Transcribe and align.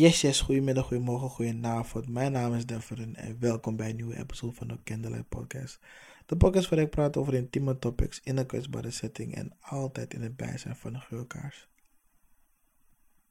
Yes, 0.00 0.20
yes, 0.20 0.40
goedemiddag, 0.40 0.86
goedemorgen, 0.86 1.28
goedenavond. 1.28 2.08
Mijn 2.08 2.32
naam 2.32 2.54
is 2.54 2.66
Deveren 2.66 3.16
en 3.16 3.38
welkom 3.40 3.76
bij 3.76 3.90
een 3.90 3.96
nieuwe 3.96 4.16
episode 4.16 4.52
van 4.52 4.68
de 4.68 4.82
Candlelight 4.84 5.28
Podcast. 5.28 5.80
De 6.26 6.36
podcast 6.36 6.68
waar 6.68 6.78
ik 6.78 6.90
praat 6.90 7.16
over 7.16 7.34
intieme 7.34 7.78
topics 7.78 8.20
in 8.20 8.36
een 8.36 8.46
kwetsbare 8.46 8.90
setting 8.90 9.34
en 9.34 9.56
altijd 9.60 10.14
in 10.14 10.22
het 10.22 10.36
bijzijn 10.36 10.76
van 10.76 10.94
een 10.94 11.00
geurkaars. 11.00 11.68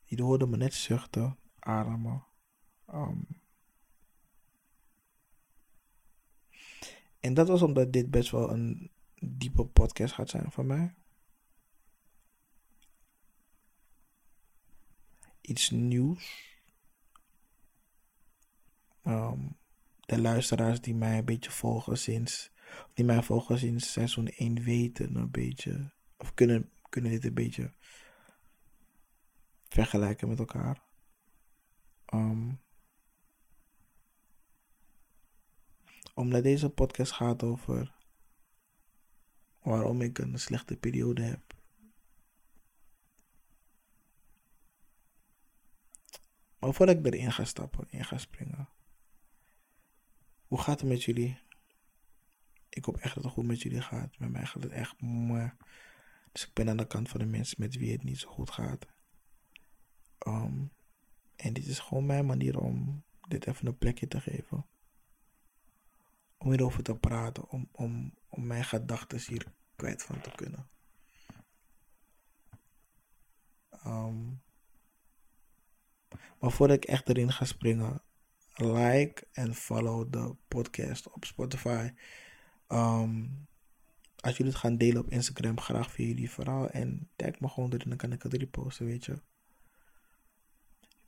Je 0.04 0.22
hoorde 0.22 0.48
me 0.48 0.58
net 0.58 0.74
zuchten, 0.74 1.38
ademen. 1.60 2.24
Um, 2.94 3.28
en 7.20 7.34
dat 7.34 7.48
was 7.48 7.62
omdat 7.62 7.94
dit 7.94 8.12
best 8.12 8.32
wel 8.32 8.52
een 8.52 8.92
diepe 9.16 9.66
podcast 9.66 10.14
gaat 10.14 10.30
zijn 10.30 10.52
voor 10.52 10.66
mij. 10.66 10.94
Iets 15.42 15.70
nieuws 15.70 16.49
Um, 19.04 19.58
de 20.00 20.22
luisteraars 20.22 20.82
die 20.82 20.96
mij 20.96 21.18
een 21.18 21.26
beetje 21.26 21.52
volgen 21.52 21.98
sinds, 21.98 22.52
die 22.94 23.06
mij 23.06 23.24
volgen 23.24 23.60
sinds 23.60 23.92
seizoen 23.92 24.28
1 24.28 24.64
weten 24.64 25.16
een 25.16 25.32
beetje, 25.32 25.92
of 26.18 26.34
kunnen, 26.34 26.72
kunnen 26.90 27.12
dit 27.12 27.26
een 27.26 27.34
beetje 27.34 27.74
vergelijken 29.68 30.28
met 30.28 30.40
elkaar. 30.40 30.82
Um, 32.14 32.60
omdat 36.14 36.44
deze 36.44 36.70
podcast 36.70 37.12
gaat 37.12 37.44
over 37.44 37.94
waarom 39.62 40.02
ik 40.02 40.18
een 40.18 40.40
slechte 40.40 40.78
periode 40.78 41.22
heb. 41.22 41.58
Maar 46.60 46.74
voordat 46.74 46.98
ik 46.98 47.06
erin 47.06 47.32
ga 47.32 47.44
stappen, 47.44 47.88
in 47.90 48.06
ga 48.06 48.18
springen. 48.18 48.70
Hoe 50.50 50.60
gaat 50.60 50.80
het 50.80 50.90
met 50.90 51.04
jullie? 51.04 51.40
Ik 52.70 52.86
hoop 52.86 52.98
echt 52.98 53.16
dat 53.16 53.24
het 53.24 53.34
goed 53.34 53.46
met 53.46 53.62
jullie 53.62 53.82
gaat. 53.82 54.20
Met 54.20 54.30
mij 54.30 54.46
gaat 54.46 54.64
het 54.64 54.72
echt 54.72 55.02
mooi. 55.02 55.52
Dus 56.32 56.48
ik 56.48 56.54
ben 56.54 56.70
aan 56.70 56.78
de 56.78 56.88
kant 56.88 57.10
van 57.10 57.20
de 57.20 57.26
mensen 57.26 57.56
met 57.60 57.76
wie 57.76 57.92
het 57.92 58.04
niet 58.04 58.20
zo 58.20 58.30
goed 58.30 58.50
gaat. 58.50 58.86
Ehm, 60.18 60.66
en 61.36 61.54
dit 61.54 61.66
is 61.66 61.80
gewoon 61.80 62.06
mijn 62.06 62.26
manier 62.26 62.60
om 62.60 63.04
dit 63.28 63.48
even 63.48 63.68
een 63.68 63.78
plekje 63.78 64.08
te 64.08 64.22
geven. 64.22 64.66
Om 66.38 66.50
hierover 66.50 66.84
te 66.84 66.96
praten. 66.96 67.50
Om, 67.50 67.70
om, 67.72 68.14
om 68.30 68.48
mijn 68.48 68.64
gedachten 68.64 69.20
hier 69.28 69.54
kwijt 69.76 70.04
van 70.04 70.22
te 70.22 70.32
kunnen. 70.36 70.70
Um, 73.86 74.42
maar 76.40 76.52
voordat 76.52 76.78
ik 76.78 76.86
echt 76.86 77.10
erin 77.10 77.32
ga 77.32 77.46
springen, 77.46 78.02
like 78.62 79.28
en 79.32 79.56
follow 79.56 80.12
de 80.12 80.36
podcast 80.48 81.12
op 81.12 81.26
Spotify. 81.26 81.92
Um, 82.68 83.48
als 84.20 84.38
jullie 84.38 84.52
het 84.52 84.62
gaan 84.62 84.78
delen 84.78 85.02
op 85.02 85.12
Instagram, 85.12 85.60
graag 85.60 85.92
via 85.92 86.08
jullie 86.08 86.32
verhaal. 86.32 86.70
En 86.70 87.10
tag 87.16 87.40
me 87.40 87.48
gewoon 87.48 87.74
erin, 87.74 87.90
dan 87.90 87.98
kan 87.98 88.12
ik 88.12 88.24
het 88.24 88.34
reposten, 88.34 88.86
weet 88.86 89.06
je. 89.06 89.22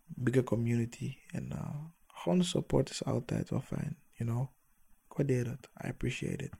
Bigger 0.05 0.43
community. 0.43 1.17
En 1.27 1.51
uh, 1.51 1.85
gewoon 2.07 2.37
de 2.37 2.43
support 2.43 2.89
is 2.89 3.03
altijd 3.03 3.49
wel 3.49 3.61
fijn, 3.61 3.97
you 4.11 4.29
know. 4.29 4.47
Ik 5.09 5.17
waardeer 5.17 5.47
het. 5.47 5.69
I 5.83 5.87
appreciate 5.87 6.43
it. 6.43 6.53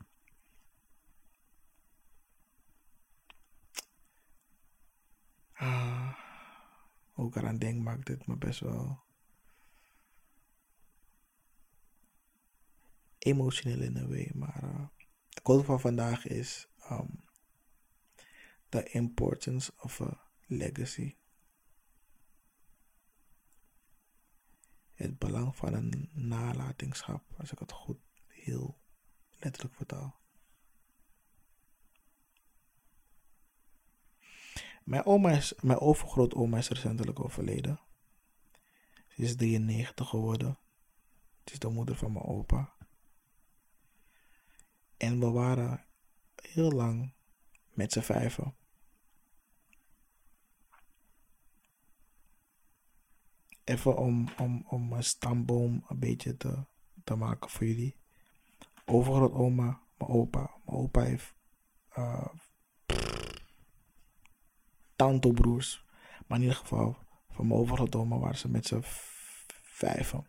Ah, 5.53 6.17
ik 7.15 7.35
eraan 7.35 7.57
denk, 7.57 7.83
maakt 7.83 8.05
dit 8.05 8.27
me 8.27 8.37
best 8.37 8.59
wel 8.59 9.03
emotioneel 13.23 13.81
in 13.81 13.95
een 13.95 14.09
way. 14.09 14.31
Maar 14.33 14.63
uh, 14.63 14.87
de 15.29 15.41
quote 15.41 15.63
van 15.63 15.79
vandaag 15.79 16.27
is 16.27 16.67
um, 16.91 17.23
The 18.69 18.83
importance 18.83 19.71
of 19.77 20.01
a 20.01 20.21
legacy. 20.47 21.15
Het 24.93 25.17
belang 25.17 25.55
van 25.55 25.73
een 25.73 26.09
nalatingschap, 26.13 27.23
als 27.37 27.51
ik 27.51 27.59
het 27.59 27.71
goed 27.71 27.99
heel 28.27 28.77
letterlijk 29.39 29.75
vertaal. 29.75 30.19
Mijn 34.83 35.05
oma 35.05 35.31
is, 35.31 35.53
mijn 35.61 35.79
overgrootoma 35.79 36.57
is 36.57 36.69
recentelijk 36.69 37.19
overleden. 37.19 37.79
Ze 39.07 39.21
is 39.21 39.35
93 39.35 40.09
geworden. 40.09 40.57
Het 41.39 41.53
is 41.53 41.59
de 41.59 41.69
moeder 41.69 41.95
van 41.95 42.11
mijn 42.11 42.25
opa. 42.25 42.73
En 45.01 45.19
we 45.19 45.29
waren 45.29 45.85
heel 46.35 46.71
lang 46.71 47.13
met 47.73 47.91
z'n 47.91 47.99
vijven. 47.99 48.55
Even 53.63 53.97
om, 53.97 54.29
om, 54.37 54.65
om 54.67 54.93
een 54.93 55.03
stamboom 55.03 55.85
een 55.87 55.99
beetje 55.99 56.37
te, 56.37 56.65
te 57.03 57.15
maken 57.15 57.49
voor 57.49 57.67
jullie. 57.67 57.97
oma, 58.85 59.81
mijn 59.97 60.11
opa. 60.11 60.59
Mijn 60.65 60.77
opa 60.77 61.01
heeft 61.01 61.33
uh. 61.97 62.27
Maar 66.27 66.37
in 66.37 66.41
ieder 66.41 66.55
geval, 66.55 66.97
van 67.29 67.47
mijn 67.47 67.59
oma 67.95 68.17
waren 68.17 68.37
ze 68.37 68.49
met 68.49 68.65
z'n 68.65 68.81
vijven. 69.61 70.27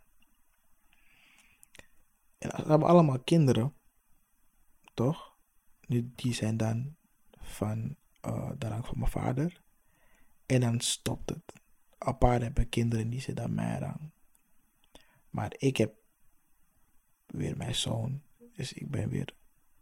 En 2.39 2.51
ze 2.51 2.57
hebben 2.57 2.89
allemaal 2.89 3.23
kinderen 3.23 3.81
toch? 4.95 5.37
Die 6.15 6.35
zijn 6.35 6.57
dan 6.57 6.97
van 7.41 7.97
uh, 8.27 8.51
de 8.59 8.69
rang 8.69 8.87
van 8.87 8.99
mijn 8.99 9.11
vader. 9.11 9.63
En 10.47 10.61
dan 10.61 10.81
stopt 10.81 11.31
het. 11.31 11.53
Apart 11.99 12.43
hebben 12.43 12.69
kinderen 12.69 13.11
die 13.11 13.21
zitten 13.21 13.45
aan 13.45 13.55
mijn 13.55 13.79
rang. 13.79 14.13
Maar 15.31 15.55
ik 15.57 15.77
heb 15.77 15.95
weer 17.27 17.57
mijn 17.57 17.75
zoon. 17.75 18.23
Dus 18.53 18.73
ik 18.73 18.91
ben 18.91 19.09
weer, 19.09 19.37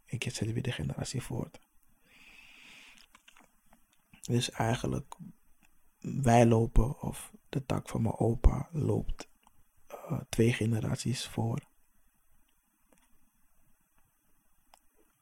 ik 0.05 0.23
zet 0.23 0.53
weer 0.53 0.61
de 0.61 0.71
generatie 0.71 1.21
voort. 1.21 1.59
Dus 4.21 4.51
eigenlijk, 4.51 5.15
wij 5.99 6.45
lopen, 6.45 7.01
of 7.01 7.33
de 7.49 7.65
tak 7.65 7.89
van 7.89 8.01
mijn 8.01 8.17
opa 8.17 8.69
loopt 8.71 9.29
uh, 9.89 10.19
twee 10.29 10.53
generaties 10.53 11.27
voor. 11.27 11.69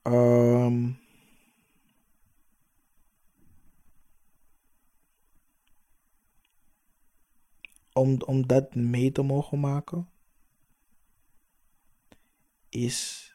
Um, 0.04 1.00
om, 7.94 8.22
om 8.22 8.48
dat 8.48 8.76
mee 8.76 9.12
te 9.12 9.22
mogen 9.22 9.60
maken, 9.60 10.10
is 12.70 13.28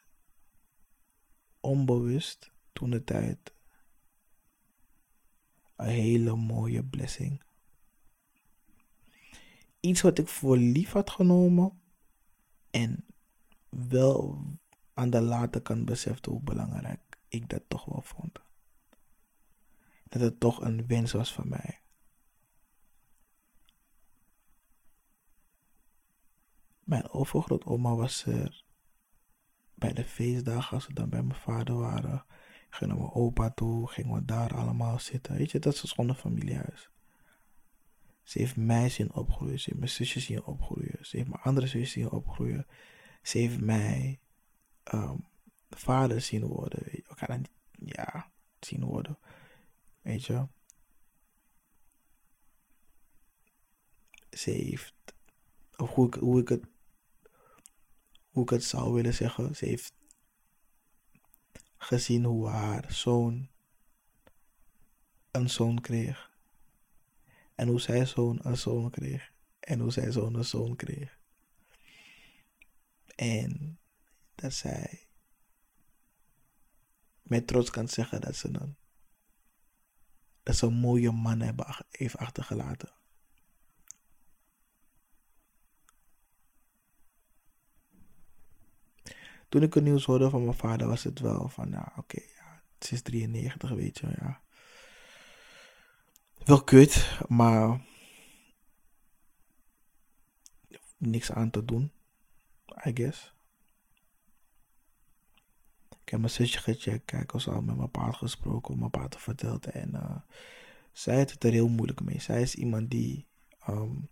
onbewust 1.59 2.51
toen 2.73 2.89
de 2.89 3.03
tijd 3.03 3.53
een 5.75 5.87
hele 5.87 6.35
mooie 6.35 6.85
blessing. 6.85 7.43
Iets 9.79 10.01
wat 10.01 10.17
ik 10.17 10.27
voor 10.27 10.57
lief 10.57 10.91
had 10.91 11.09
genomen 11.09 11.81
en 12.69 13.05
wel 13.69 14.45
aan 14.95 15.09
de 15.09 15.21
late 15.21 15.61
kant 15.61 15.85
besefte 15.85 16.29
hoe 16.29 16.41
belangrijk 16.41 16.99
ik 17.27 17.49
dat 17.49 17.61
toch 17.67 17.85
wel 17.85 18.01
vond. 18.01 18.39
Dat 20.03 20.21
het 20.21 20.39
toch 20.39 20.61
een 20.61 20.87
wens 20.87 21.11
was 21.11 21.33
van 21.33 21.49
mij. 21.49 21.79
Mijn 26.83 27.09
overgrootoma 27.09 27.95
was 27.95 28.25
er 28.25 28.63
bij 29.73 29.93
de 29.93 30.03
feestdagen 30.03 30.75
als 30.75 30.87
we 30.87 30.93
dan 30.93 31.09
bij 31.09 31.23
mijn 31.23 31.39
vader 31.39 31.75
waren. 31.75 32.25
Gingen 32.69 32.97
we 32.97 33.11
opa 33.11 33.49
toe, 33.49 33.87
gingen 33.87 34.13
we 34.13 34.25
daar 34.25 34.55
allemaal 34.55 34.99
zitten. 34.99 35.35
Weet 35.35 35.51
je, 35.51 35.59
dat 35.59 35.73
is 35.73 35.91
gewoon 35.91 36.09
een 36.09 36.15
familiehuis. 36.15 36.89
Ze 38.23 38.39
heeft 38.39 38.55
mij 38.55 38.89
zien 38.89 39.13
opgroeien, 39.13 39.59
ze 39.59 39.65
heeft 39.65 39.79
mijn 39.79 39.91
zusjes 39.91 40.25
zien 40.25 40.43
opgroeien, 40.43 40.97
ze 41.05 41.17
heeft 41.17 41.29
mijn 41.29 41.41
andere 41.41 41.67
zusjes 41.67 41.91
zien 41.91 42.09
opgroeien. 42.09 42.67
Ze 43.21 43.37
heeft 43.37 43.61
mij 43.61 44.19
um, 44.93 45.25
vader 45.69 46.21
zien 46.21 46.45
worden. 46.45 47.03
Elkaar 47.07 47.39
ja, 47.71 48.31
zien 48.59 48.83
worden. 48.85 49.17
Weet 50.01 50.25
je. 50.25 50.47
Ze 54.29 54.51
heeft, 54.51 54.93
hoe 55.75 56.07
ik, 56.07 56.13
hoe 56.13 56.41
ik 56.41 56.49
het, 56.49 56.63
hoe 58.29 58.43
ik 58.43 58.49
het 58.49 58.63
zou 58.63 58.93
willen 58.93 59.13
zeggen, 59.13 59.55
ze 59.55 59.65
heeft 59.65 59.93
gezien 61.77 62.23
hoe 62.23 62.47
haar 62.47 62.93
zoon 62.93 63.49
een 65.31 65.49
zoon 65.49 65.81
kreeg. 65.81 66.33
En 67.55 67.67
hoe 67.67 67.79
zij 67.79 68.05
zoon 68.05 68.39
een 68.41 68.57
zoon 68.57 68.89
kreeg. 68.89 69.31
En 69.59 69.79
hoe 69.79 69.91
zij 69.91 70.11
zo'n 70.11 70.43
zoon 70.43 70.75
kreeg. 70.75 71.19
En 73.15 73.79
dat 74.45 74.53
zij 74.53 75.07
met 77.21 77.47
trots 77.47 77.69
kan 77.69 77.87
zeggen 77.87 78.21
dat 78.21 78.35
ze 78.35 78.47
een, 78.47 78.77
dat 80.43 80.55
ze 80.55 80.65
een 80.65 80.73
mooie 80.73 81.11
man 81.11 81.39
hebben, 81.39 81.85
heeft 81.89 82.17
achtergelaten. 82.17 82.93
Toen 89.49 89.61
ik 89.61 89.73
het 89.73 89.83
nieuws 89.83 90.05
hoorde 90.05 90.29
van 90.29 90.43
mijn 90.43 90.57
vader 90.57 90.87
was 90.87 91.03
het 91.03 91.19
wel 91.19 91.49
van, 91.49 91.69
ja, 91.69 91.93
oké, 91.97 92.21
ja, 92.35 92.63
het 92.77 92.91
is 92.91 93.01
93, 93.01 93.69
weet 93.69 93.97
je, 93.97 94.07
ja. 94.07 94.41
Wel 96.45 96.63
kut, 96.63 97.19
maar 97.27 97.85
niks 100.97 101.31
aan 101.31 101.49
te 101.49 101.65
doen, 101.65 101.91
I 102.85 102.91
guess. 102.93 103.34
Ik 106.05 106.11
heb 106.11 106.19
mijn 106.19 106.31
zusje 106.31 106.59
gecheckt, 106.59 107.05
kijk, 107.05 107.33
ik 107.33 107.47
al 107.47 107.61
met 107.61 107.75
mijn 107.75 107.91
pa 107.91 108.11
gesproken, 108.11 108.79
mijn 108.79 108.89
pa 108.89 109.09
verteld 109.09 109.65
en 109.65 109.89
uh, 109.93 110.15
zij 110.91 111.15
heeft 111.15 111.31
het 111.31 111.43
er 111.43 111.51
heel 111.51 111.67
moeilijk 111.67 112.01
mee. 112.01 112.19
Zij 112.19 112.41
is 112.41 112.55
iemand 112.55 112.89
die 112.89 113.27
um, 113.69 114.09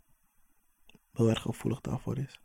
heel 1.12 1.30
erg 1.30 1.42
gevoelig 1.42 1.81
daarvoor 1.81 2.18
is. 2.18 2.42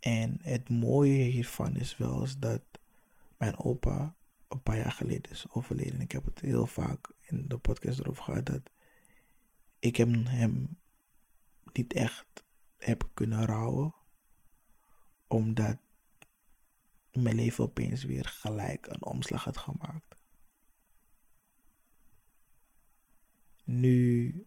En 0.00 0.38
het 0.42 0.68
mooie 0.68 1.22
hiervan 1.22 1.76
is 1.76 1.96
wel 1.96 2.20
eens 2.20 2.38
dat 2.38 2.62
mijn 3.36 3.58
opa 3.58 4.16
een 4.48 4.62
paar 4.62 4.76
jaar 4.76 4.92
geleden 4.92 5.32
is 5.32 5.46
overleden. 5.50 6.00
Ik 6.00 6.12
heb 6.12 6.24
het 6.24 6.40
heel 6.40 6.66
vaak 6.66 7.10
in 7.20 7.48
de 7.48 7.58
podcast 7.58 7.98
erover 7.98 8.22
gehad 8.22 8.46
dat 8.46 8.70
ik 9.78 9.96
hem 9.96 10.24
niet 11.72 11.92
echt 11.92 12.44
heb 12.76 13.08
kunnen 13.14 13.46
rouwen. 13.46 13.94
Omdat 15.28 15.78
mijn 17.12 17.36
leven 17.36 17.64
opeens 17.64 18.04
weer 18.04 18.24
gelijk 18.24 18.86
een 18.86 19.04
omslag 19.04 19.44
had 19.44 19.56
gemaakt. 19.56 20.16
Nu 23.64 24.46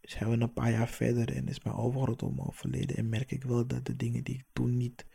zijn 0.00 0.30
we 0.30 0.36
een 0.36 0.52
paar 0.52 0.70
jaar 0.70 0.88
verder 0.88 1.36
en 1.36 1.48
is 1.48 1.62
mijn 1.62 1.76
overgrootoma 1.76 2.42
overleden. 2.42 2.96
En 2.96 3.08
merk 3.08 3.30
ik 3.30 3.44
wel 3.44 3.66
dat 3.66 3.86
de 3.86 3.96
dingen 3.96 4.24
die 4.24 4.34
ik 4.34 4.44
toen 4.52 4.76
niet 4.76 5.06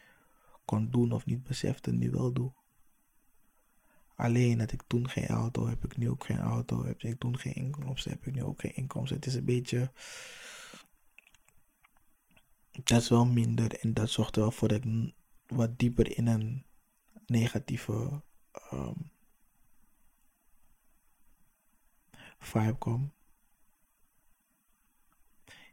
kon 0.65 0.91
doen 0.91 1.11
of 1.11 1.25
niet 1.25 1.43
besefte, 1.43 1.91
nu 1.91 2.11
wel 2.11 2.33
doe. 2.33 2.51
Alleen 4.15 4.59
had 4.59 4.71
ik 4.71 4.81
toen 4.87 5.09
geen 5.09 5.27
auto, 5.27 5.67
heb 5.67 5.85
ik 5.85 5.97
nu 5.97 6.09
ook 6.09 6.25
geen 6.25 6.39
auto. 6.39 6.85
Heb 6.85 7.01
ik 7.01 7.19
toen 7.19 7.37
geen 7.37 7.53
inkomsten, 7.53 8.11
heb 8.11 8.25
ik 8.25 8.33
nu 8.33 8.43
ook 8.43 8.61
geen 8.61 8.75
inkomsten. 8.75 9.15
Het 9.15 9.25
is 9.25 9.35
een 9.35 9.45
beetje. 9.45 9.91
Dat 12.83 13.01
is 13.01 13.09
wel 13.09 13.25
minder 13.25 13.79
en 13.79 13.93
dat 13.93 14.09
zorgt 14.09 14.35
wel 14.35 14.51
voor 14.51 14.67
dat 14.67 14.83
ik 14.83 15.13
wat 15.45 15.79
dieper 15.79 16.17
in 16.17 16.27
een 16.27 16.65
negatieve 17.25 18.21
um, 18.73 19.11
vibe 22.39 22.77
kom. 22.77 23.13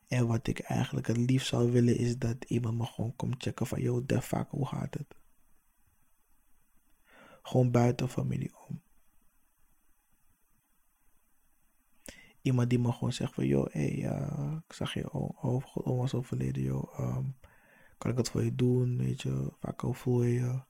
En 0.06 0.26
wat 0.26 0.47
ik 0.47 0.58
eigenlijk 0.58 1.06
het 1.06 1.17
liefst 1.17 1.49
zou 1.49 1.70
willen 1.73 1.97
is 1.97 2.19
dat 2.19 2.44
iemand 2.44 2.79
me 2.79 2.87
gewoon 2.87 3.17
komt 3.17 3.43
checken 3.43 3.67
van, 3.67 3.81
joh, 3.81 4.06
de 4.06 4.23
vaak, 4.23 4.50
hoe 4.50 4.67
gaat 4.67 4.94
het? 4.94 5.14
Gewoon 7.43 7.70
buiten 7.70 8.08
familie 8.08 8.53
om. 8.69 8.81
Iemand 12.46 12.70
die 12.70 12.78
me 12.78 12.93
gewoon 12.93 13.12
zegt 13.12 13.34
van, 13.34 13.46
joh, 13.46 13.72
hey, 13.72 13.90
ik 14.69 14.72
zag 14.72 14.94
je 14.94 15.12
oma 15.12 15.62
was 15.96 16.14
overleden, 16.14 16.62
joh. 16.62 16.98
Um, 16.98 17.37
kan 17.98 18.10
ik 18.10 18.16
wat 18.16 18.31
voor 18.31 18.44
je 18.44 18.54
doen, 18.54 18.96
weet 18.96 19.22
je? 19.22 19.52
Vaak 19.60 19.81
hoe 19.81 19.94
voel 19.94 20.22
je 20.22 20.60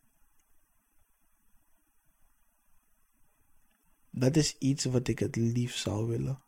Dat 4.10 4.36
is 4.36 4.58
iets 4.58 4.84
wat 4.84 5.08
ik 5.08 5.18
het 5.18 5.36
liefst 5.36 5.78
zou 5.78 6.06
willen. 6.06 6.42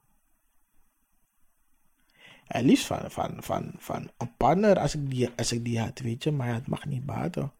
En 2.46 2.64
liefst 2.64 2.86
van, 2.86 3.10
van, 3.10 3.42
van, 3.42 3.74
van 3.76 4.10
een 4.16 4.36
partner 4.36 4.78
als 4.78 4.94
ik, 4.94 5.10
die, 5.10 5.30
als 5.36 5.52
ik 5.52 5.64
die 5.64 5.80
had, 5.80 5.98
weet 5.98 6.22
je. 6.22 6.30
Maar 6.30 6.54
het 6.54 6.66
mag 6.66 6.84
niet 6.84 7.06
baten. 7.06 7.52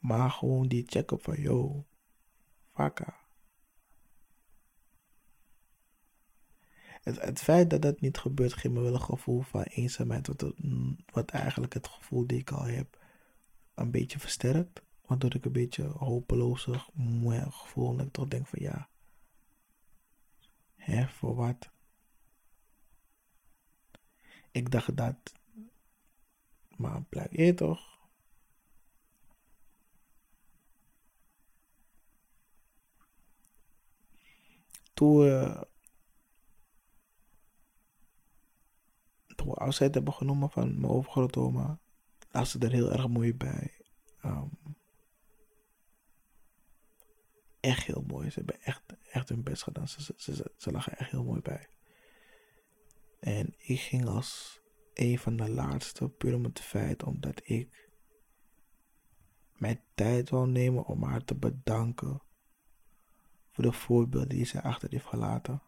Maar 0.00 0.30
gewoon 0.30 0.68
die 0.68 0.84
check-up 0.86 1.22
van, 1.22 1.40
yo, 1.40 1.84
vakka. 2.72 3.16
Het, 7.02 7.20
het 7.20 7.40
feit 7.40 7.70
dat 7.70 7.82
dat 7.82 8.00
niet 8.00 8.18
gebeurt, 8.18 8.52
geeft 8.52 8.74
me 8.74 8.80
wel 8.80 8.94
een 8.94 9.00
gevoel 9.00 9.40
van 9.40 9.62
eenzaamheid. 9.62 10.26
Wat, 10.26 10.52
wat 11.12 11.30
eigenlijk 11.30 11.74
het 11.74 11.88
gevoel 11.88 12.26
die 12.26 12.38
ik 12.38 12.50
al 12.50 12.64
heb, 12.64 12.98
een 13.74 13.90
beetje 13.90 14.18
versterkt. 14.18 14.82
Waardoor 15.06 15.34
ik 15.34 15.44
een 15.44 15.52
beetje 15.52 15.84
hopelozig, 15.84 16.88
moe 16.92 17.50
gevoel. 17.50 17.98
En 17.98 18.06
ik 18.06 18.12
toch 18.12 18.28
denk 18.28 18.46
van 18.46 18.62
ja. 18.62 18.88
Hè, 20.76 21.08
voor 21.08 21.34
wat? 21.34 21.70
Ik 24.50 24.70
dacht 24.70 24.96
dat. 24.96 25.32
Maar 26.76 27.02
blijkt 27.02 27.36
je 27.36 27.54
toch? 27.54 27.97
Toen, 34.98 35.66
toen 39.36 39.48
we 39.48 39.54
afscheid 39.54 39.94
hebben 39.94 40.12
genomen 40.12 40.50
van 40.50 40.80
mijn 40.80 40.92
overgrootoma, 40.92 41.78
lag 42.30 42.46
ze 42.46 42.58
er 42.58 42.72
heel 42.72 42.92
erg 42.92 43.08
mooi 43.08 43.34
bij. 43.34 43.80
Um, 44.24 44.50
echt 47.60 47.84
heel 47.84 48.04
mooi. 48.06 48.30
Ze 48.30 48.38
hebben 48.38 48.60
echt, 48.60 48.82
echt 49.10 49.28
hun 49.28 49.42
best 49.42 49.62
gedaan. 49.62 49.88
Ze, 49.88 50.14
ze, 50.16 50.52
ze, 50.56 50.70
lagen 50.70 50.98
echt 50.98 51.10
heel 51.10 51.24
mooi 51.24 51.40
bij. 51.40 51.68
En 53.20 53.54
ik 53.58 53.80
ging 53.80 54.06
als 54.06 54.60
een 54.94 55.18
van 55.18 55.36
de 55.36 55.50
laatste, 55.50 56.08
puur 56.08 56.34
om 56.34 56.44
het 56.44 56.60
feit 56.60 57.02
omdat 57.02 57.40
ik 57.44 57.90
mijn 59.52 59.82
tijd 59.94 60.30
wil 60.30 60.46
nemen 60.46 60.84
om 60.84 61.02
haar 61.02 61.24
te 61.24 61.34
bedanken 61.34 62.22
voor 63.58 63.70
de 63.70 63.76
voorbeelden 63.76 64.28
die 64.28 64.44
ze 64.44 64.62
achter 64.62 64.90
heeft 64.90 65.06
gelaten. 65.06 65.62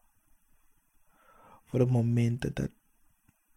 Voor 1.64 1.78
de 1.78 1.87
momenten 1.87 2.54
dat 2.54 2.70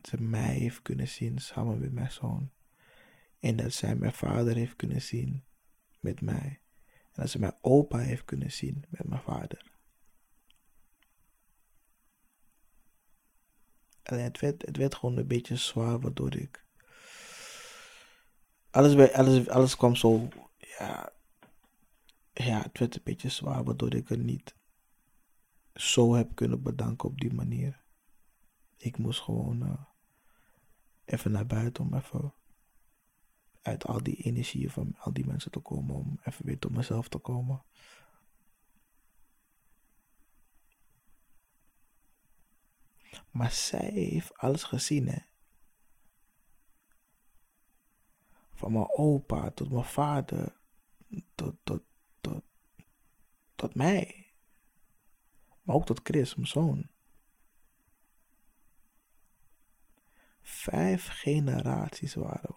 ze 0.01 0.21
mij 0.21 0.53
heeft 0.53 0.81
kunnen 0.81 1.07
zien 1.07 1.39
samen 1.39 1.79
met 1.79 1.91
mijn 1.91 2.11
zoon. 2.11 2.51
En 3.39 3.55
dat 3.55 3.73
zij 3.73 3.95
mijn 3.95 4.13
vader 4.13 4.55
heeft 4.55 4.75
kunnen 4.75 5.01
zien 5.01 5.43
met 5.99 6.21
mij. 6.21 6.61
En 6.85 7.21
dat 7.21 7.29
ze 7.29 7.39
mijn 7.39 7.57
opa 7.61 7.97
heeft 7.97 8.25
kunnen 8.25 8.51
zien 8.51 8.85
met 8.89 9.07
mijn 9.07 9.21
vader. 9.21 9.71
En 14.03 14.23
het 14.23 14.39
werd, 14.39 14.61
het 14.61 14.77
werd 14.77 14.95
gewoon 14.95 15.17
een 15.17 15.27
beetje 15.27 15.55
zwaar, 15.55 15.99
waardoor 15.99 16.35
ik. 16.35 16.65
Alles, 18.69 19.11
alles, 19.11 19.49
alles 19.49 19.75
kwam 19.75 19.95
zo. 19.95 20.27
Ja. 20.57 21.13
Ja, 22.33 22.61
het 22.61 22.79
werd 22.79 22.95
een 22.95 23.01
beetje 23.03 23.29
zwaar, 23.29 23.63
waardoor 23.63 23.93
ik 23.93 24.07
het 24.07 24.23
niet 24.23 24.55
zo 25.73 26.13
heb 26.13 26.35
kunnen 26.35 26.61
bedanken 26.61 27.09
op 27.09 27.19
die 27.19 27.33
manier. 27.33 27.81
Ik 28.77 28.97
moest 28.97 29.21
gewoon 29.21 29.63
uh, 29.63 29.81
even 31.05 31.31
naar 31.31 31.45
buiten 31.45 31.83
om 31.83 31.93
even 31.93 32.33
uit 33.61 33.85
al 33.85 34.03
die 34.03 34.15
energieën 34.15 34.69
van 34.69 34.95
al 34.97 35.13
die 35.13 35.25
mensen 35.25 35.51
te 35.51 35.59
komen 35.59 35.95
om 35.95 36.19
even 36.23 36.45
weer 36.45 36.59
tot 36.59 36.71
mezelf 36.71 37.07
te 37.07 37.17
komen. 37.17 37.63
Maar 43.31 43.51
zij 43.51 43.89
heeft 43.89 44.37
alles 44.37 44.63
gezien, 44.63 45.07
hè. 45.07 45.17
Van 48.53 48.71
mijn 48.71 48.89
opa 48.89 49.51
tot 49.51 49.71
mijn 49.71 49.85
vader, 49.85 50.55
tot, 51.35 51.55
tot, 51.63 51.81
tot 53.55 53.75
mij. 53.75 54.31
Maar 55.61 55.75
ook 55.75 55.85
tot 55.85 55.99
Chris, 56.03 56.35
mijn 56.35 56.47
zoon. 56.47 56.89
Vijf 60.41 61.07
generaties 61.07 62.13
waren. 62.13 62.55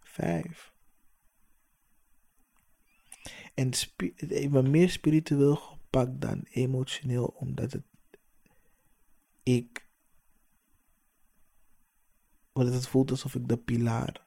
Vijf. 0.00 0.72
En 3.54 3.70
even 4.16 4.70
meer 4.70 4.90
spiritueel 4.90 5.56
gepakt 5.56 6.20
dan 6.20 6.42
emotioneel, 6.50 7.26
omdat 7.26 7.72
het 7.72 7.82
ik 9.42 9.86
Want 12.52 12.72
het 12.72 12.88
voelt 12.88 13.10
alsof 13.10 13.34
ik 13.34 13.48
de 13.48 13.56
pilaar 13.56 14.26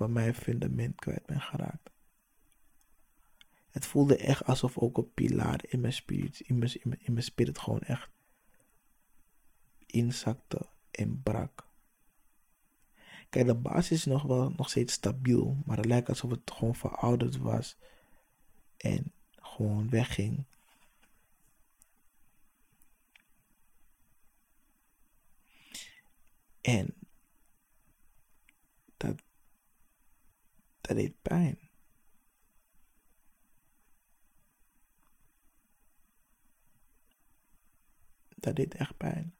van 0.00 0.12
mijn 0.12 0.34
fundament 0.34 0.94
kwijt 0.94 1.26
ben 1.26 1.40
geraakt. 1.40 1.90
Het 3.70 3.86
voelde 3.86 4.16
echt 4.16 4.44
alsof 4.44 4.78
ook 4.78 4.98
een 4.98 5.12
pilaar 5.14 5.60
in 5.68 5.80
mijn 5.80 5.92
spirit, 5.92 6.40
in 6.40 6.58
mijn, 6.58 6.72
in 6.82 7.12
mijn 7.12 7.22
spirit 7.22 7.58
gewoon 7.58 7.80
echt 7.80 8.10
inzakte 9.86 10.68
en 10.90 11.22
brak. 11.22 11.68
Kijk, 13.28 13.46
de 13.46 13.54
basis 13.54 13.90
is 13.90 14.04
nog 14.04 14.22
wel 14.22 14.50
nog 14.56 14.68
steeds 14.70 14.92
stabiel, 14.92 15.62
maar 15.64 15.76
het 15.76 15.86
lijkt 15.86 16.08
alsof 16.08 16.30
het 16.30 16.50
gewoon 16.50 16.74
verouderd 16.74 17.36
was 17.36 17.76
en 18.76 19.12
gewoon 19.36 19.90
wegging. 19.90 20.44
En 26.60 26.94
dat, 28.96 29.22
dat 30.90 30.98
deed 30.98 31.22
pijn. 31.22 31.58
Dat 38.28 38.56
deed 38.56 38.74
echt 38.74 38.96
pijn. 38.96 39.34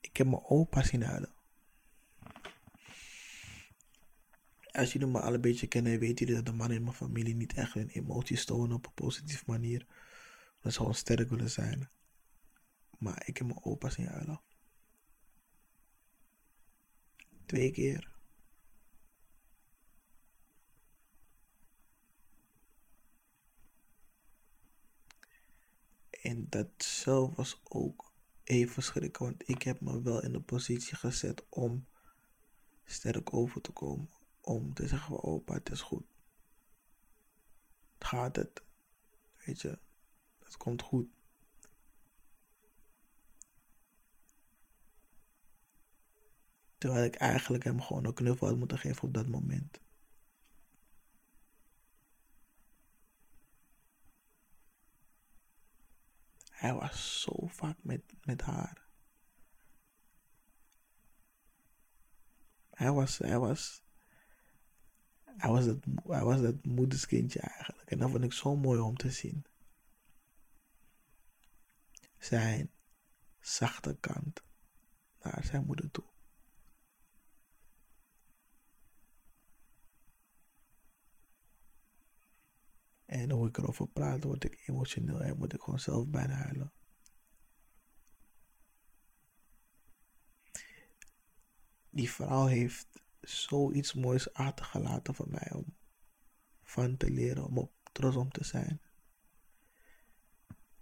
Ik 0.00 0.16
heb 0.16 0.26
mijn 0.26 0.44
opa 0.44 0.82
zien 0.82 1.02
huilen. 1.02 1.34
Als 4.70 4.92
jullie 4.92 5.08
me 5.08 5.20
al 5.20 5.34
een 5.34 5.40
beetje 5.40 5.66
kennen, 5.66 5.98
weten 5.98 6.26
jullie 6.26 6.34
dat 6.42 6.46
de 6.46 6.58
mannen 6.58 6.76
in 6.76 6.82
mijn 6.82 6.96
familie 6.96 7.34
niet 7.34 7.54
echt 7.54 7.74
hun 7.74 7.88
emoties 7.88 8.44
tonen 8.44 8.76
op 8.76 8.86
een 8.86 8.94
positieve 8.94 9.44
manier. 9.46 9.86
Dat 10.60 10.72
ze 10.72 10.78
gewoon 10.78 10.94
sterk 10.94 11.30
willen 11.30 11.50
zijn. 11.50 11.90
Maar 12.98 13.22
ik 13.26 13.36
heb 13.36 13.46
mijn 13.46 13.64
opa 13.64 13.90
zien 13.90 14.06
huilen. 14.06 14.40
Twee 17.46 17.70
keer. 17.70 18.17
En 26.28 26.46
dat 26.48 26.68
zelf 26.76 27.36
was 27.36 27.60
ook 27.64 28.12
even 28.44 28.82
schrikken, 28.82 29.24
want 29.24 29.48
ik 29.48 29.62
heb 29.62 29.80
me 29.80 30.02
wel 30.02 30.22
in 30.22 30.32
de 30.32 30.40
positie 30.40 30.96
gezet 30.96 31.46
om 31.48 31.86
sterk 32.84 33.34
over 33.34 33.60
te 33.60 33.72
komen. 33.72 34.10
Om 34.40 34.74
te 34.74 34.86
zeggen 34.88 35.22
opa, 35.22 35.54
het 35.54 35.70
is 35.70 35.80
goed. 35.80 36.04
Gaat 37.98 38.36
het? 38.36 38.62
Weet 39.44 39.60
je, 39.60 39.78
het 40.44 40.56
komt 40.56 40.82
goed. 40.82 41.08
Terwijl 46.78 47.04
ik 47.04 47.14
eigenlijk 47.14 47.64
hem 47.64 47.80
gewoon 47.80 48.04
een 48.04 48.14
knuffel 48.14 48.46
had 48.46 48.58
moeten 48.58 48.78
geven 48.78 49.02
op 49.02 49.14
dat 49.14 49.28
moment. 49.28 49.80
Hij 56.58 56.74
was 56.74 57.20
zo 57.20 57.46
vaak 57.46 57.76
met, 57.80 58.02
met 58.24 58.42
haar. 58.42 58.86
Hij 62.70 62.92
was, 62.92 63.18
hij 63.18 63.38
was, 63.38 63.82
hij 65.24 65.50
was, 65.50 65.64
dat, 65.64 65.84
hij 66.04 66.24
was 66.24 66.40
dat 66.40 66.64
moederskindje 66.64 67.40
eigenlijk. 67.40 67.90
En 67.90 67.98
dat 67.98 68.10
vond 68.10 68.24
ik 68.24 68.32
zo 68.32 68.56
mooi 68.56 68.80
om 68.80 68.96
te 68.96 69.10
zien. 69.10 69.44
Zijn 72.18 72.70
zachte 73.40 73.96
kant 74.00 74.42
naar 75.22 75.44
zijn 75.44 75.64
moeder 75.64 75.90
toe. 75.90 76.04
En 83.08 83.30
hoe 83.30 83.48
ik 83.48 83.56
erover 83.56 83.88
praat, 83.88 84.24
word 84.24 84.44
ik 84.44 84.62
emotioneel 84.66 85.22
en 85.22 85.38
moet 85.38 85.52
ik 85.52 85.60
gewoon 85.60 85.80
zelf 85.80 86.08
bijna 86.08 86.34
huilen. 86.34 86.72
Die 91.90 92.10
vrouw 92.10 92.46
heeft 92.46 92.86
zoiets 93.20 93.94
moois 93.94 94.32
achtergelaten 94.32 95.14
voor 95.14 95.28
mij 95.28 95.52
om 95.52 95.76
van 96.62 96.96
te 96.96 97.10
leren, 97.10 97.44
om 97.44 97.58
op 97.58 97.72
trots 97.92 98.16
om 98.16 98.30
te 98.30 98.44
zijn. 98.44 98.80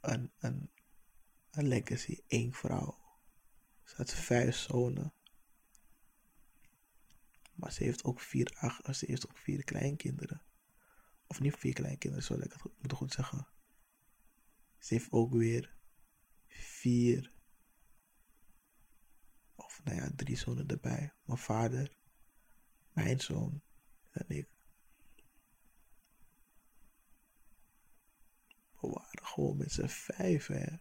Een, 0.01 0.33
een, 0.39 0.71
legacy, 1.51 2.21
één 2.27 2.53
vrouw. 2.53 2.99
Ze 3.85 3.95
had 3.97 4.13
vijf 4.13 4.57
zonen. 4.57 5.13
Maar 7.55 7.73
ze 7.73 7.85
heeft 7.85 8.05
ook 8.05 8.21
vier, 8.21 8.73
ze 8.91 9.07
heeft 9.07 9.29
ook 9.29 9.39
vier 9.39 9.65
kleinkinderen. 9.65 10.46
Of 11.27 11.41
niet 11.41 11.57
vier 11.57 11.73
kleinkinderen, 11.73 12.25
zo 12.25 12.35
ik 12.35 12.53
het 12.53 12.63
moet 12.79 12.93
goed 12.93 13.13
zeggen. 13.13 13.47
Ze 14.79 14.95
heeft 14.95 15.13
ook 15.13 15.33
weer 15.33 15.77
vier. 16.49 17.33
Of 19.55 19.81
nou 19.85 19.97
ja, 19.97 20.11
drie 20.17 20.37
zonen 20.37 20.67
erbij. 20.69 21.13
Mijn 21.25 21.39
vader, 21.39 21.97
mijn 22.93 23.21
zoon 23.21 23.63
en 24.11 24.25
ik. 24.29 24.49
We 28.81 28.89
waren 28.89 29.27
gewoon 29.27 29.57
met 29.57 29.73
z'n 29.73 29.87
vijf, 29.87 30.47
hè. 30.47 30.77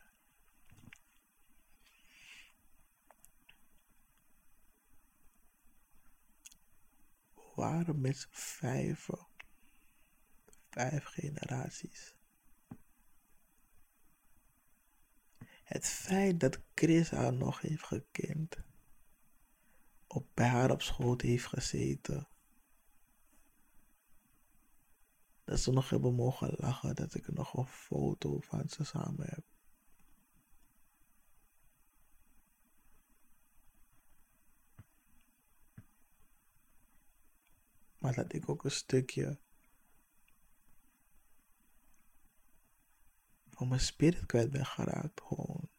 We 7.34 7.52
waren 7.56 8.02
met 8.02 8.18
z'n 8.18 8.28
vijven 8.32 9.28
vijf 10.76 11.06
generaties. 11.06 12.16
Het 15.64 15.86
feit 15.86 16.40
dat 16.40 16.60
Chris 16.74 17.10
haar 17.10 17.34
nog 17.34 17.62
heeft 17.62 17.84
gekend, 17.84 18.58
op, 20.08 20.28
bij 20.34 20.48
haar 20.48 20.72
op 20.72 20.82
schoot 20.82 21.22
heeft 21.22 21.46
gezeten, 21.46 22.28
dat 25.44 25.60
ze 25.60 25.72
nog 25.72 25.90
hebben 25.90 26.16
mogen 26.16 26.54
lachen, 26.58 26.96
dat 26.96 27.14
ik 27.14 27.28
nog 27.28 27.54
een 27.54 27.68
foto 27.68 28.40
van 28.40 28.70
ze 28.70 28.84
samen 28.84 29.28
heb. 29.30 29.44
Maar 37.98 38.14
dat 38.14 38.34
ik 38.34 38.50
ook 38.50 38.64
een 38.64 38.72
stukje 38.72 39.40
van 43.56 43.68
mijn 43.68 43.80
spirit 43.82 44.26
kwijt 44.26 44.52
ben 44.52 44.66
geraakt. 44.66 45.22
Gewoon. 45.22 45.70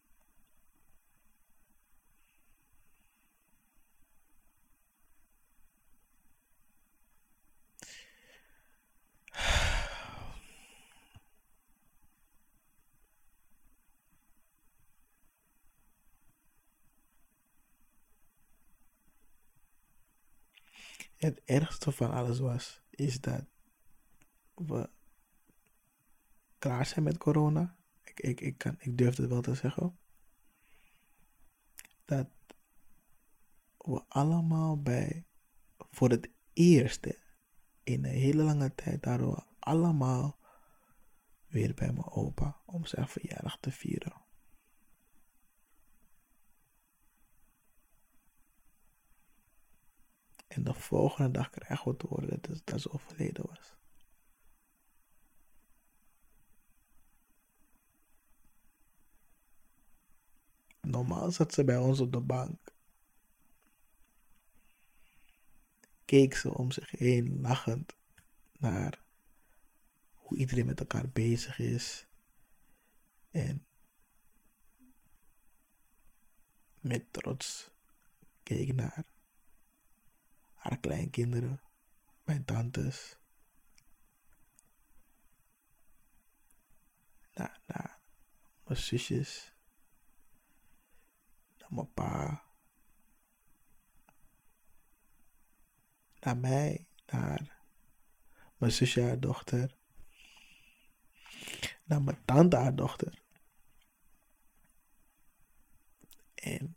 Het 21.16 21.42
ergste 21.44 21.92
van 21.92 22.10
alles 22.10 22.38
was, 22.38 22.82
is 22.90 23.20
dat 23.20 23.44
we 24.54 24.88
klaar 26.66 26.86
zijn 26.86 27.04
met 27.04 27.18
corona. 27.18 27.76
Ik, 28.04 28.20
ik, 28.20 28.40
ik, 28.40 28.58
kan, 28.58 28.76
ik 28.78 28.98
durf 28.98 29.16
het 29.16 29.28
wel 29.28 29.40
te 29.40 29.54
zeggen. 29.54 29.98
Dat 32.04 32.28
we 33.76 34.04
allemaal 34.08 34.82
bij, 34.82 35.26
voor 35.90 36.10
het 36.10 36.30
eerste 36.52 37.18
in 37.82 38.04
een 38.04 38.10
hele 38.10 38.42
lange 38.42 38.74
tijd, 38.74 39.04
waren 39.04 39.30
we 39.30 39.42
allemaal 39.58 40.38
weer 41.46 41.74
bij 41.74 41.92
mijn 41.92 42.10
opa 42.10 42.60
om 42.64 42.86
zijn 42.86 43.08
verjaardag 43.08 43.58
te 43.60 43.72
vieren. 43.72 44.24
En 50.46 50.64
de 50.64 50.74
volgende 50.74 51.30
dag 51.30 51.50
krijgen 51.50 51.90
we 51.90 51.96
te 51.96 52.06
horen 52.06 52.40
dat, 52.40 52.62
dat 52.64 52.80
ze 52.80 52.92
overleden 52.92 53.46
was. 53.46 53.76
Normaal 60.96 61.30
zat 61.30 61.52
ze 61.52 61.64
bij 61.64 61.78
ons 61.78 62.00
op 62.00 62.12
de 62.12 62.20
bank. 62.20 62.74
Keek 66.04 66.34
ze 66.34 66.54
om 66.54 66.70
zich 66.70 66.90
heen 66.90 67.40
lachend 67.40 67.96
naar 68.58 69.02
hoe 70.14 70.38
iedereen 70.38 70.66
met 70.66 70.80
elkaar 70.80 71.08
bezig 71.08 71.58
is. 71.58 72.06
En 73.30 73.66
met 76.80 77.12
trots 77.12 77.70
keek 78.42 78.74
naar 78.74 79.04
haar 80.54 80.78
kleinkinderen, 80.78 81.60
mijn 82.24 82.44
tantes. 82.44 83.18
Naar, 87.34 87.60
naar 87.66 87.98
mijn 88.64 88.80
zusjes. 88.80 89.55
Mijn 91.68 91.92
pa. 91.92 92.44
Naar 96.20 96.36
mij, 96.36 96.86
naar 97.06 97.62
mijn 98.56 98.72
zusje 98.72 99.02
haar 99.02 99.20
dochter. 99.20 99.76
Naar 101.84 102.02
mijn 102.02 102.24
tante 102.24 102.56
haar 102.56 102.74
dochter. 102.74 103.22
En 106.34 106.76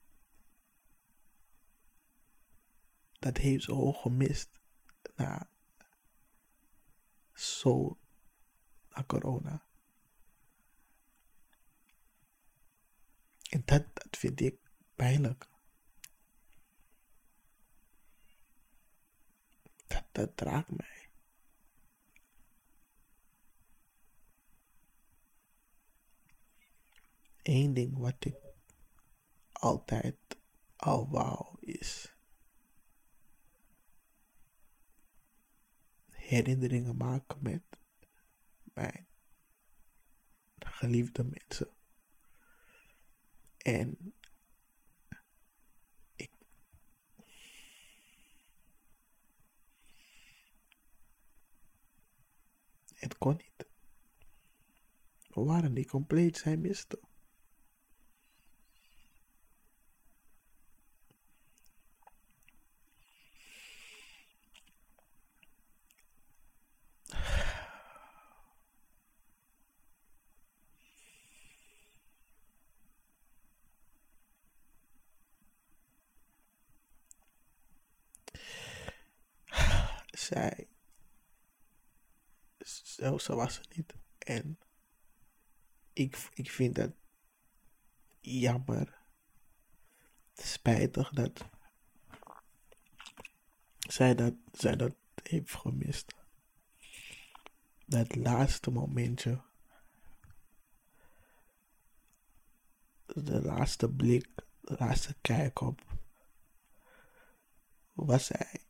dat 3.19 3.37
heeft 3.37 3.69
ook 3.69 3.95
gemist 3.95 4.59
na 5.15 5.49
zo 7.33 7.97
na 8.89 9.03
corona. 9.03 9.63
En 13.49 13.61
dat, 13.65 13.85
dat 13.93 14.17
vind 14.17 14.41
ik 14.41 14.68
pijnlijk. 14.99 15.49
Dat, 19.87 20.03
dat 20.11 20.41
raakt 20.41 20.77
mij. 20.77 21.09
Eén 27.41 27.73
ding 27.73 27.97
wat 27.97 28.25
ik 28.25 28.35
altijd 29.51 30.17
al 30.75 31.09
wou 31.09 31.57
is 31.59 32.15
herinneringen 36.09 36.97
maken 36.97 37.41
met 37.41 37.63
mijn 38.73 39.07
geliefde 40.59 41.23
mensen. 41.23 41.69
En 43.57 44.13
Het 52.99 53.17
kon 53.17 53.35
niet. 53.37 53.67
We 55.27 55.43
waren 55.43 55.73
niet 55.73 55.89
compleet, 55.89 56.37
zij 56.37 56.57
miste. 56.57 56.99
zij. 80.29 80.67
Zo, 83.17 83.35
was 83.35 83.57
het 83.57 83.75
niet. 83.75 83.93
En 84.17 84.59
ik, 85.93 86.29
ik 86.33 86.51
vind 86.51 86.75
dat 86.75 86.91
jammer. 88.19 88.97
Spijtig 90.33 91.09
dat 91.09 91.45
zij 93.77 94.15
dat, 94.15 94.33
zij 94.51 94.75
dat 94.75 94.95
heeft 95.23 95.55
gemist. 95.55 96.15
Dat 97.85 98.15
laatste 98.15 98.71
momentje. 98.71 99.41
De 103.05 103.41
laatste 103.41 103.89
blik, 103.89 104.29
de 104.61 104.75
laatste 104.79 105.15
kijk 105.21 105.61
op. 105.61 105.81
Was 107.93 108.25
zij 108.25 108.61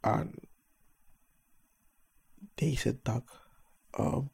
aan 0.00 0.32
deze 2.54 3.00
dag 3.02 3.48
um, 3.98 4.32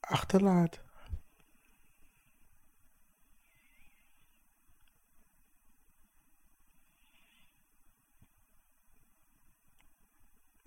achterlaat. 0.00 0.82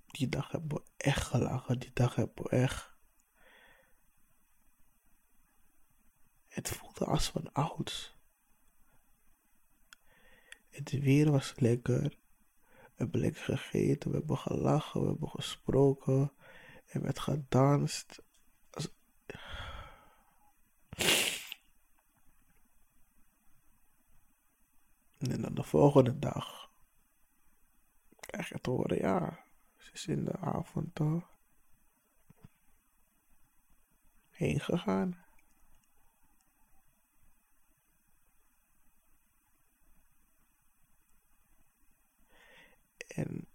Die 0.06 0.30
dag 0.30 0.52
hebben 0.52 0.78
we 0.78 0.84
echt 0.98 1.24
gelachen. 1.28 1.80
Die 1.80 1.94
dag 1.94 2.16
hebben 2.16 2.44
we 2.44 2.50
echt. 2.50 2.94
Het 6.48 6.70
voelde 6.70 7.06
als 7.06 7.30
van 7.30 7.54
ouds. 7.54 8.18
Het 10.70 10.92
weer 10.92 11.32
was 11.32 11.54
lekker. 11.56 12.18
Hebben 12.96 13.20
lekker 13.20 13.44
gegeten, 13.44 14.12
we 14.12 14.18
hebben 14.18 14.38
gelachen, 14.38 15.02
we 15.02 15.08
hebben 15.08 15.30
gesproken. 15.30 16.32
Er 16.86 17.02
werd 17.02 17.20
gedanst. 17.20 18.24
En 25.18 25.42
dan 25.42 25.54
de 25.54 25.64
volgende 25.64 26.20
dag 26.20 26.72
krijg 28.20 28.50
je 28.50 28.60
te 28.62 28.70
horen, 28.70 28.98
ja, 28.98 29.46
ze 29.78 29.92
is 29.94 30.08
in 30.08 30.26
de 30.26 30.38
avond 30.38 31.00
heen 34.30 34.60
gegaan. 34.60 35.25
En 43.08 43.48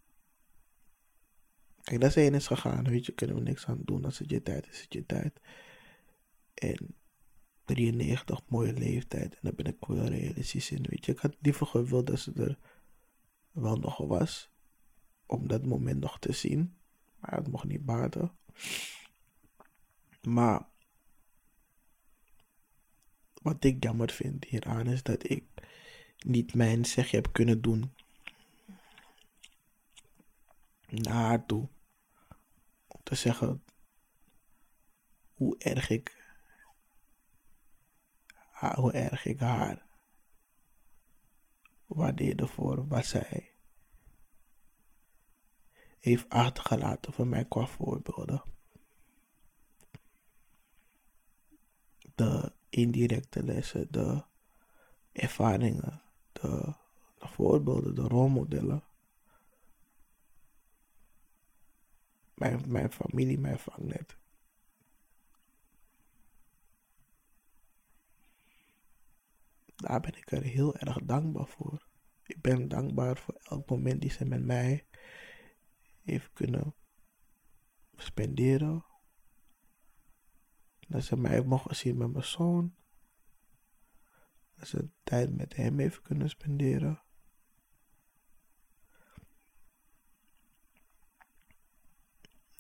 kijk, 1.82 2.00
dat 2.00 2.10
is 2.10 2.16
één 2.16 2.34
is 2.34 2.46
gegaan, 2.46 2.84
weet 2.84 3.06
je, 3.06 3.12
kunnen 3.12 3.36
we 3.36 3.42
niks 3.42 3.66
aan 3.66 3.80
doen. 3.84 4.04
Als 4.04 4.18
het 4.18 4.30
je 4.30 4.42
tijd 4.42 4.68
is, 4.68 4.80
het 4.80 4.92
je 4.92 5.06
tijd. 5.06 5.40
En 6.54 6.94
93, 7.64 8.40
mooie 8.48 8.72
leeftijd. 8.72 9.32
En 9.34 9.40
dan 9.40 9.54
ben 9.56 9.66
ik 9.66 9.76
wel 9.86 10.06
realistisch 10.06 10.70
in, 10.70 10.86
weet 10.88 11.04
je. 11.04 11.12
Ik 11.12 11.18
had 11.18 11.36
liever 11.40 11.66
gewild 11.66 12.06
dat 12.06 12.18
ze 12.18 12.32
er 12.32 12.58
wel 13.50 13.76
nog 13.76 13.98
was. 13.98 14.50
Om 15.26 15.48
dat 15.48 15.66
moment 15.66 16.00
nog 16.00 16.18
te 16.18 16.32
zien. 16.32 16.74
Maar 17.18 17.34
het 17.34 17.48
mocht 17.48 17.64
niet 17.64 17.84
baten. 17.84 18.32
Maar 20.22 20.66
wat 23.42 23.64
ik 23.64 23.84
jammer 23.84 24.10
vind 24.10 24.44
hieraan 24.44 24.86
is 24.86 25.02
dat 25.02 25.30
ik 25.30 25.44
niet 26.18 26.54
mijn 26.54 26.84
zegje 26.84 27.16
heb 27.16 27.32
kunnen 27.32 27.60
doen 27.60 27.92
naar 30.90 31.14
haar 31.14 31.46
toe. 31.46 31.68
Om 32.87 33.00
te 33.03 33.14
zeggen 33.14 33.64
hoe 35.35 35.59
erg 35.59 35.90
ik, 35.90 36.35
hoe 38.74 38.92
erg 38.92 39.24
ik 39.24 39.38
haar 39.40 39.87
waardeerde 41.87 42.46
voor 42.46 42.88
wat 42.88 43.07
zij 43.07 43.50
heeft 45.98 46.29
achtergelaten 46.29 47.12
voor 47.12 47.26
mij 47.26 47.44
qua 47.44 47.66
voorbeelden. 47.66 48.42
De 52.14 52.53
indirecte 52.68 53.42
lessen, 53.42 53.87
de 53.90 54.24
ervaringen, 55.12 56.03
de, 56.33 56.74
de 57.18 57.29
voorbeelden, 57.29 57.94
de 57.94 58.03
rolmodellen. 58.03 58.83
Mijn, 62.40 62.62
mijn 62.66 62.92
familie, 62.92 63.38
mijn 63.38 63.59
vangnet. 63.59 64.18
Daar 69.76 70.00
ben 70.00 70.16
ik 70.16 70.31
er 70.31 70.42
heel 70.42 70.76
erg 70.76 70.98
dankbaar 71.03 71.46
voor. 71.46 71.87
Ik 72.22 72.40
ben 72.40 72.68
dankbaar 72.68 73.16
voor 73.16 73.35
elk 73.42 73.70
moment 73.70 74.00
die 74.00 74.11
ze 74.11 74.24
met 74.24 74.44
mij 74.44 74.87
heeft 76.03 76.33
kunnen 76.33 76.74
spenderen. 77.96 78.85
Dat 80.88 81.05
ze 81.05 81.16
mij 81.16 81.42
mogen 81.42 81.76
zien 81.76 81.96
met 81.96 82.12
mijn 82.12 82.24
zoon. 82.24 82.74
Dat 84.55 84.68
ze 84.68 84.90
tijd 85.03 85.37
met 85.37 85.57
hem 85.57 85.79
heeft 85.79 86.03
kunnen 86.03 86.29
spenderen. 86.29 87.03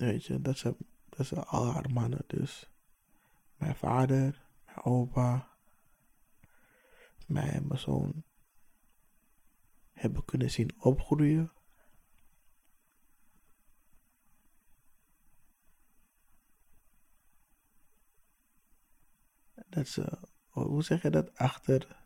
Weet 0.00 0.24
je, 0.24 0.40
dat 0.40 0.58
zijn, 0.58 0.76
dat 1.08 1.26
zijn 1.26 1.44
al 1.44 1.72
haar 1.72 1.90
mannen. 1.90 2.24
Dus 2.26 2.70
mijn 3.56 3.76
vader, 3.76 4.46
mijn 4.64 4.82
opa, 4.82 5.48
mij 7.26 7.50
en 7.50 7.66
mijn 7.66 7.80
zoon 7.80 8.24
hebben 9.92 10.24
kunnen 10.24 10.50
zien 10.50 10.74
opgroeien. 10.78 11.52
Dat 19.68 19.88
ze, 19.88 20.18
hoe 20.48 20.82
zeg 20.82 21.02
je 21.02 21.10
dat? 21.10 21.36
Achter, 21.36 22.04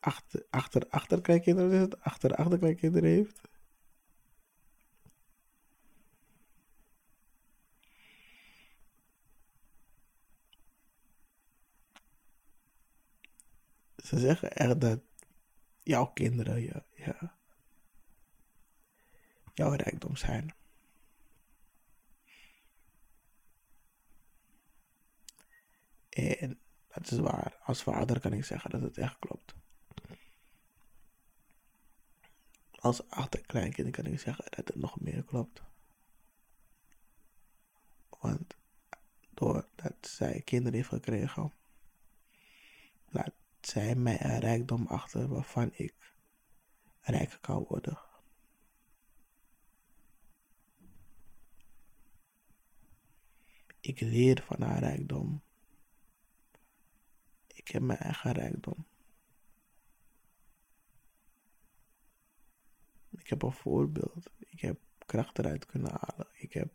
achter, 0.00 0.46
achter, 0.50 0.88
achterkleinkinderen 0.88 1.72
is 1.72 1.80
het? 1.80 2.00
Achter, 2.00 2.34
achterkleinkinderen 2.34 3.10
heeft. 3.10 3.40
Ze 14.06 14.18
zeggen 14.18 14.52
echt 14.52 14.80
dat 14.80 15.00
jouw 15.82 16.06
kinderen 16.06 16.62
ja, 16.94 17.36
jouw 19.54 19.72
rijkdom 19.72 20.16
zijn. 20.16 20.54
En 26.08 26.58
dat 26.88 27.10
is 27.10 27.18
waar. 27.18 27.56
Als 27.62 27.82
vader 27.82 28.20
kan 28.20 28.32
ik 28.32 28.44
zeggen 28.44 28.70
dat 28.70 28.80
het 28.80 28.98
echt 28.98 29.18
klopt. 29.18 29.54
Als 32.70 33.08
achterkleinkind 33.10 33.90
kan 33.90 34.06
ik 34.06 34.20
zeggen 34.20 34.44
dat 34.50 34.68
het 34.68 34.76
nog 34.76 35.00
meer 35.00 35.24
klopt. 35.24 35.62
Want 38.20 38.56
doordat 39.34 39.96
zij 40.00 40.40
kinderen 40.40 40.74
heeft 40.74 40.88
gekregen, 40.88 41.52
laat 43.08 43.32
zij 43.66 43.94
mij 43.94 44.24
een 44.24 44.38
rijkdom 44.38 44.86
achter 44.86 45.28
waarvan 45.28 45.70
ik 45.72 46.14
rijk 47.00 47.38
kan 47.40 47.64
worden. 47.68 47.98
Ik 53.80 54.00
leer 54.00 54.42
van 54.42 54.62
haar 54.62 54.78
rijkdom. 54.78 55.42
Ik 57.46 57.68
heb 57.68 57.82
mijn 57.82 57.98
eigen 57.98 58.32
rijkdom. 58.32 58.86
Ik 63.10 63.28
heb 63.28 63.42
een 63.42 63.52
voorbeeld. 63.52 64.30
Ik 64.38 64.60
heb 64.60 64.80
kracht 65.06 65.38
eruit 65.38 65.66
kunnen 65.66 65.90
halen. 65.90 66.28
Ik 66.32 66.52
heb 66.52 66.72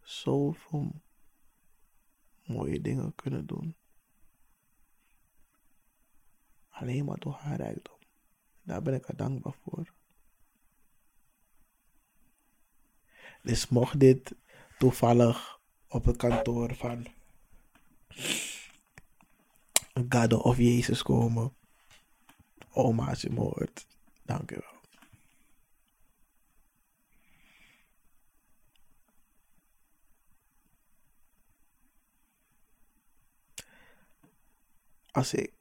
zoveel 0.00 1.00
mooie 2.44 2.80
dingen 2.80 3.14
kunnen 3.14 3.46
doen. 3.46 3.76
Alleen 6.80 7.04
maar 7.04 7.18
door 7.18 7.32
haar 7.32 7.56
rijkdom. 7.56 7.96
Daar 8.62 8.82
ben 8.82 8.94
ik 8.94 9.04
haar 9.06 9.16
dankbaar 9.16 9.54
voor. 9.62 9.92
Dus 13.42 13.68
mocht 13.68 14.00
dit 14.00 14.34
toevallig 14.78 15.60
op 15.88 16.04
het 16.04 16.16
kantoor 16.16 16.74
van 16.74 17.06
God 20.08 20.32
of 20.32 20.56
Jezus 20.56 21.02
komen. 21.02 21.56
Oma 22.70 23.08
als 23.08 23.20
je. 23.20 23.86
Dank 24.22 24.50
u 24.50 24.54
wel. 24.54 24.76
Als 35.10 35.34
ik 35.34 35.57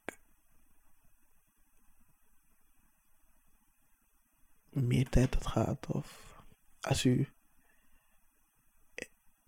meer 4.84 5.10
tijd 5.10 5.34
had 5.34 5.48
gehad 5.48 5.88
of 5.88 6.36
als 6.82 7.06
u 7.06 7.28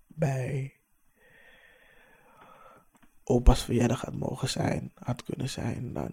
bij 0.08 0.80
opa's 3.24 3.64
verjaardag 3.64 4.02
had 4.02 4.16
mogen 4.16 4.50
zijn, 4.50 4.92
had 4.96 5.24
kunnen 5.24 5.50
zijn, 5.50 5.94
dan 5.94 6.12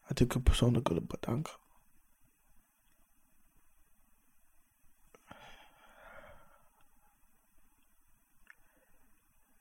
had 0.00 0.20
ik 0.20 0.32
hem 0.32 0.42
persoonlijk 0.42 0.88
willen 0.88 1.06
bedanken. 1.06 1.60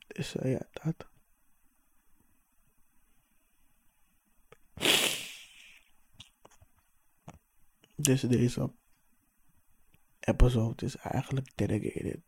Dus 0.08 0.36
uh, 0.36 0.52
ja, 0.52 0.68
dat. 0.72 1.11
Dus 8.02 8.22
deze 8.22 8.74
episode 10.20 10.86
is 10.86 10.96
eigenlijk 10.96 11.52
dedicated 11.56 12.22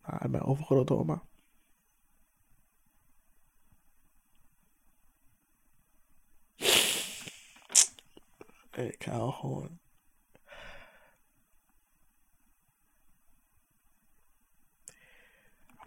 aan 0.00 0.30
mijn 0.30 0.42
overgrote 0.42 0.94
oma. 0.94 1.22
Ik 8.70 9.02
hou 9.02 9.32
gewoon. 9.32 9.80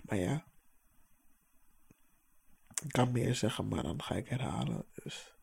Maar 0.01 0.17
ja. 0.17 0.45
Ik 2.83 2.91
kan 2.91 3.11
meer 3.11 3.35
zeggen, 3.35 3.67
maar 3.67 3.83
dan 3.83 4.01
ga 4.03 4.15
ik 4.15 4.27
herhalen. 4.27 4.85
Dus. 4.93 5.34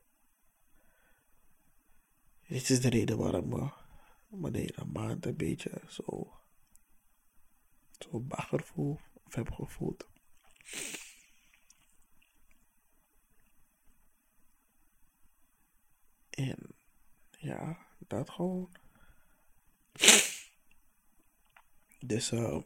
Dit 2.53 2.71
is 2.71 2.81
de 2.81 2.89
reden 2.89 3.19
waarom 3.19 3.73
me 4.29 4.51
de 4.51 4.59
hele 4.59 4.85
maand 4.93 5.27
een 5.27 5.37
beetje 5.37 5.83
zo. 5.89 6.33
Zo 7.99 8.21
bagger 8.21 8.63
voel. 8.63 9.01
Of 9.25 9.35
heb 9.35 9.51
gevoeld. 9.51 10.07
En 16.31 16.75
ja, 17.31 17.87
dat 17.99 18.31
gewoon. 18.31 18.73
Dus 22.01 22.33
uh, 22.33 22.63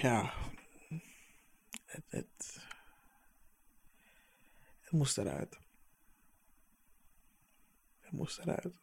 ja, 0.00 0.49
het, 2.08 2.58
moest 4.90 5.18
eruit. 5.18 5.58
Het 8.00 8.12
moest 8.12 8.38
eruit. 8.38 8.80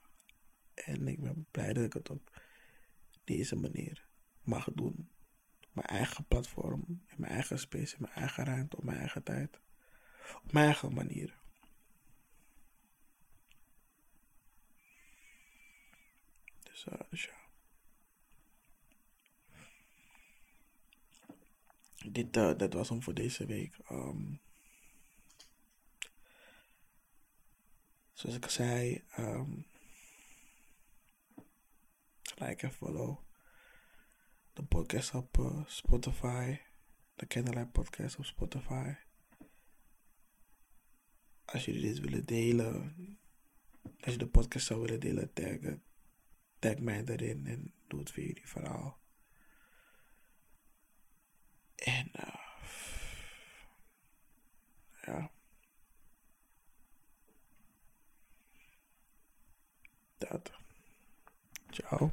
En 0.74 1.08
ik 1.08 1.22
ben 1.22 1.48
blij 1.52 1.74
dat 1.74 1.84
ik 1.84 1.93
het 1.93 2.10
op 2.10 2.41
deze 3.24 3.56
manier 3.56 4.08
mag 4.43 4.67
doen 4.74 5.10
mijn 5.78 5.89
eigen 5.89 6.26
platform, 6.26 6.84
in 6.88 7.15
mijn 7.17 7.32
eigen 7.32 7.60
space, 7.60 7.96
in 7.96 8.02
mijn 8.02 8.13
eigen 8.13 8.46
ruimte, 8.46 8.78
op 8.78 8.84
mijn 8.84 8.98
eigen 8.98 9.24
tijd. 9.24 9.60
Op 10.43 10.52
mijn 10.52 10.65
eigen 10.65 10.93
manier. 10.93 11.38
Dus, 16.63 16.86
uh, 16.86 17.00
dus 17.10 17.24
ja. 17.24 17.46
Dit, 22.12 22.38
uh, 22.38 22.58
dat 22.58 22.74
was 22.74 22.89
hem 22.89 23.04
voor 23.04 23.13
deze 23.13 23.46
week. 23.46 23.78
Um, 23.91 24.39
zoals 28.13 28.36
ik 28.36 28.50
zei, 28.50 29.04
um, 29.17 29.65
like 32.36 32.65
en 32.65 32.74
follow 32.74 33.17
de 34.58 34.63
podcast 34.63 35.13
op 35.13 35.38
uh, 35.38 35.65
Spotify. 35.65 36.58
De 37.15 37.28
Candlelight 37.28 37.72
Podcast 37.72 38.17
op 38.17 38.26
Spotify. 38.26 38.93
Als 41.46 41.65
jullie 41.65 41.82
dit 41.82 42.00
willen 42.00 42.26
delen. 42.26 42.96
Als 44.02 44.13
je 44.13 44.17
de 44.17 44.28
podcast 44.28 44.65
zou 44.65 44.82
willen 44.82 45.00
delen, 45.00 45.34
tag, 45.34 45.58
tag 46.60 46.78
mij 46.78 47.04
erin 47.06 47.48
en 47.48 47.74
doe 47.88 48.00
het 48.00 48.12
voor 48.12 48.24
jullie 48.24 48.48
verhaal. 48.48 49.00
En 51.77 52.11
uh, 52.19 52.35
ja. 55.05 55.29
Dat. 60.17 60.51
Ciao. 61.69 62.11